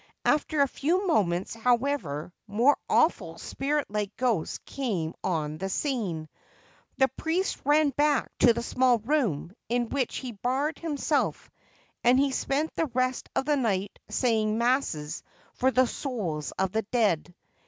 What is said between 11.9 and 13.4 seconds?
and he spent the rest